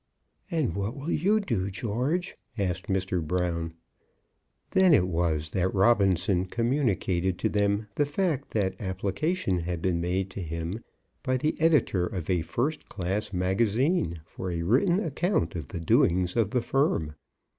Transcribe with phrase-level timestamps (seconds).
[0.49, 3.23] "And what will you do, George?" asked Mr.
[3.23, 3.75] Brown.
[4.71, 10.31] Then it was that Robinson communicated to them the fact that application had been made
[10.31, 10.83] to him
[11.21, 16.35] by the Editor of a first class Magazine for a written account of the doings
[16.35, 17.13] of the firm.